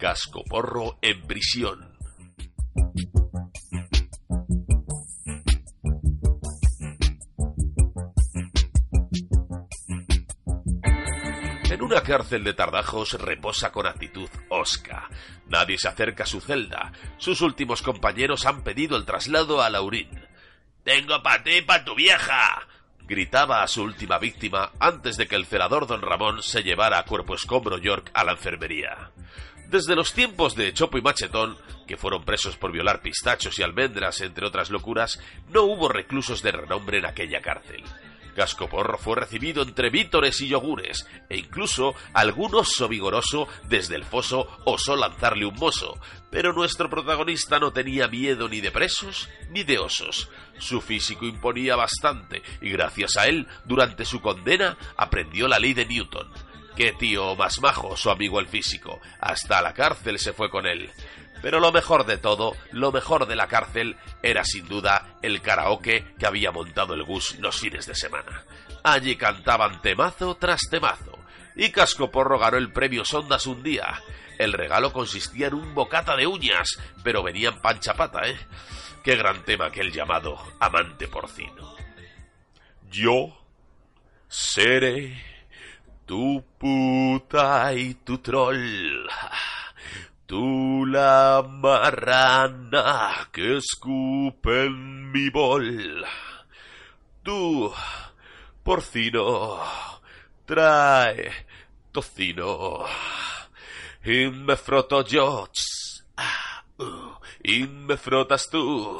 Casco 0.00 0.42
Porro 0.48 0.98
en 1.02 1.20
prisión. 1.26 1.94
En 11.70 11.82
una 11.82 12.02
cárcel 12.02 12.44
de 12.44 12.54
Tardajos 12.54 13.12
reposa 13.20 13.70
con 13.70 13.86
actitud 13.86 14.26
osca. 14.48 15.10
Nadie 15.48 15.76
se 15.76 15.88
acerca 15.88 16.22
a 16.22 16.26
su 16.26 16.40
celda. 16.40 16.92
Sus 17.18 17.42
últimos 17.42 17.82
compañeros 17.82 18.46
han 18.46 18.64
pedido 18.64 18.96
el 18.96 19.04
traslado 19.04 19.60
a 19.60 19.68
Laurín. 19.68 20.08
Tengo 20.82 21.22
pa' 21.22 21.42
ti 21.42 21.60
pa' 21.60 21.84
tu 21.84 21.94
vieja. 21.94 22.66
Gritaba 23.00 23.62
a 23.62 23.68
su 23.68 23.82
última 23.82 24.18
víctima 24.18 24.72
antes 24.78 25.18
de 25.18 25.28
que 25.28 25.36
el 25.36 25.44
celador 25.44 25.86
don 25.86 26.00
Ramón 26.00 26.42
se 26.42 26.62
llevara 26.62 26.98
a 26.98 27.04
cuerpo 27.04 27.34
escombro 27.34 27.76
York 27.76 28.10
a 28.14 28.24
la 28.24 28.32
enfermería. 28.32 29.10
Desde 29.70 29.94
los 29.94 30.12
tiempos 30.12 30.56
de 30.56 30.74
Chopo 30.74 30.98
y 30.98 31.00
Machetón, 31.00 31.56
que 31.86 31.96
fueron 31.96 32.24
presos 32.24 32.56
por 32.56 32.72
violar 32.72 33.02
pistachos 33.02 33.56
y 33.56 33.62
almendras, 33.62 34.20
entre 34.20 34.44
otras 34.44 34.68
locuras, 34.68 35.20
no 35.48 35.62
hubo 35.62 35.88
reclusos 35.88 36.42
de 36.42 36.50
renombre 36.50 36.98
en 36.98 37.06
aquella 37.06 37.40
cárcel. 37.40 37.84
Cascoporro 38.34 38.98
fue 38.98 39.14
recibido 39.14 39.62
entre 39.62 39.90
vítores 39.90 40.40
y 40.40 40.48
yogures, 40.48 41.06
e 41.28 41.36
incluso 41.36 41.94
algún 42.14 42.52
oso 42.56 42.88
vigoroso 42.88 43.46
desde 43.68 43.94
el 43.94 44.02
foso 44.02 44.48
osó 44.64 44.96
lanzarle 44.96 45.46
un 45.46 45.54
mozo, 45.54 46.00
pero 46.32 46.52
nuestro 46.52 46.90
protagonista 46.90 47.60
no 47.60 47.72
tenía 47.72 48.08
miedo 48.08 48.48
ni 48.48 48.60
de 48.60 48.72
presos 48.72 49.28
ni 49.50 49.62
de 49.62 49.78
osos. 49.78 50.30
Su 50.58 50.80
físico 50.80 51.26
imponía 51.26 51.76
bastante, 51.76 52.42
y 52.60 52.70
gracias 52.70 53.16
a 53.16 53.28
él, 53.28 53.46
durante 53.66 54.04
su 54.04 54.20
condena, 54.20 54.76
aprendió 54.96 55.46
la 55.46 55.60
ley 55.60 55.74
de 55.74 55.86
Newton. 55.86 56.28
Qué 56.76 56.92
tío 56.92 57.36
más 57.36 57.60
majo 57.60 57.96
su 57.96 58.10
amigo 58.10 58.40
el 58.40 58.48
físico. 58.48 59.00
Hasta 59.20 59.60
la 59.62 59.74
cárcel 59.74 60.18
se 60.18 60.32
fue 60.32 60.50
con 60.50 60.66
él. 60.66 60.90
Pero 61.42 61.58
lo 61.58 61.72
mejor 61.72 62.04
de 62.04 62.18
todo, 62.18 62.54
lo 62.70 62.92
mejor 62.92 63.26
de 63.26 63.36
la 63.36 63.48
cárcel, 63.48 63.96
era 64.22 64.44
sin 64.44 64.68
duda 64.68 65.16
el 65.22 65.40
karaoke 65.40 66.14
que 66.18 66.26
había 66.26 66.52
montado 66.52 66.94
el 66.94 67.04
Gus 67.04 67.38
los 67.38 67.58
fines 67.58 67.86
de 67.86 67.94
semana. 67.94 68.44
Allí 68.82 69.16
cantaban 69.16 69.80
temazo 69.80 70.36
tras 70.36 70.60
temazo. 70.70 71.18
Y 71.56 71.70
Cascoporro 71.70 72.38
ganó 72.38 72.58
el 72.58 72.72
premio 72.72 73.04
Sondas 73.04 73.46
un 73.46 73.62
día. 73.62 74.02
El 74.38 74.52
regalo 74.52 74.92
consistía 74.92 75.48
en 75.48 75.54
un 75.54 75.74
bocata 75.74 76.16
de 76.16 76.26
uñas, 76.26 76.78
pero 77.02 77.22
venía 77.22 77.50
en 77.50 77.60
panchapata, 77.60 78.26
¿eh? 78.26 78.38
Qué 79.02 79.16
gran 79.16 79.44
tema 79.44 79.66
aquel 79.66 79.92
llamado 79.92 80.38
Amante 80.60 81.08
Porcino. 81.08 81.74
Yo 82.90 83.38
seré 84.28 85.29
tu 86.10 86.42
puta 86.58 87.72
y 87.72 87.94
tu 88.02 88.18
troll. 88.18 89.06
Tú 90.26 90.84
la 90.84 91.40
marrana 91.48 93.28
que 93.30 93.58
escupe 93.58 94.64
en 94.64 95.12
mi 95.12 95.30
bol. 95.30 96.04
Tú, 97.22 97.72
porcino, 98.64 99.60
trae 100.44 101.30
tocino. 101.92 102.86
Y 104.04 104.26
me 104.30 104.56
froto 104.56 105.04
yo. 105.04 105.48
ah, 106.16 106.64
uh, 106.78 107.14
y 107.44 107.68
me 107.68 107.96
frotas 107.96 108.50
tú. 108.50 108.98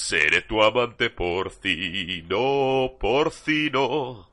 Seré 0.00 0.40
tu 0.42 0.62
amante 0.62 1.10
porcino, 1.10 2.96
porcino. 2.98 4.30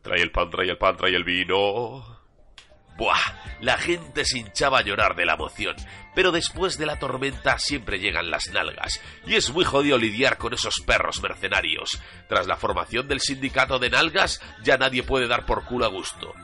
Trae 0.00 0.22
el 0.22 0.32
pan, 0.32 0.48
trae 0.48 0.70
el 0.70 0.78
pan, 0.78 0.96
trae 0.96 1.14
el 1.14 1.24
vino. 1.24 2.02
Buah, 2.96 3.60
la 3.60 3.76
gente 3.76 4.24
se 4.24 4.38
hinchaba 4.38 4.78
a 4.78 4.82
llorar 4.82 5.14
de 5.14 5.26
la 5.26 5.34
emoción, 5.34 5.76
pero 6.14 6.32
después 6.32 6.78
de 6.78 6.86
la 6.86 6.98
tormenta 6.98 7.58
siempre 7.58 7.98
llegan 7.98 8.30
las 8.30 8.48
nalgas, 8.48 9.00
y 9.26 9.34
es 9.34 9.50
muy 9.50 9.64
jodido 9.64 9.98
lidiar 9.98 10.38
con 10.38 10.54
esos 10.54 10.80
perros 10.80 11.22
mercenarios. 11.22 12.00
Tras 12.26 12.46
la 12.46 12.56
formación 12.56 13.06
del 13.06 13.20
sindicato 13.20 13.78
de 13.78 13.90
nalgas, 13.90 14.40
ya 14.64 14.78
nadie 14.78 15.02
puede 15.02 15.28
dar 15.28 15.44
por 15.44 15.66
culo 15.66 15.84
a 15.84 15.88
gusto. 15.88 16.34